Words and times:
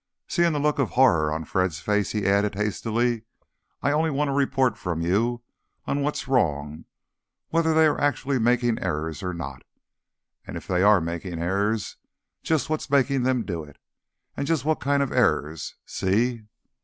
Seeing 0.27 0.51
the 0.53 0.59
look 0.59 0.79
of 0.79 0.89
horror 0.89 1.31
on 1.31 1.45
Fred's 1.45 1.79
face, 1.79 2.11
he 2.11 2.25
added 2.25 2.55
hastily, 2.55 3.21
"I 3.83 3.91
only 3.91 4.09
want 4.09 4.31
a 4.31 4.33
report 4.33 4.75
from 4.75 5.01
you 5.01 5.43
on 5.85 6.01
what's 6.01 6.27
wrong, 6.27 6.85
whether 7.49 7.75
they 7.75 7.85
are 7.85 8.01
actually 8.01 8.39
making 8.39 8.79
errors 8.79 9.21
or 9.21 9.31
not. 9.31 9.61
And 10.43 10.57
if 10.57 10.65
they 10.65 10.81
are 10.81 11.01
making 11.01 11.39
errors, 11.39 11.97
just 12.41 12.67
what's 12.67 12.89
making 12.89 13.21
them 13.21 13.43
do 13.45 13.63
it. 13.63 13.77
And 14.35 14.47
just 14.47 14.65
what 14.65 14.79
kind 14.79 15.03
of 15.03 15.11
errors. 15.11 15.75
See?" 15.85 16.45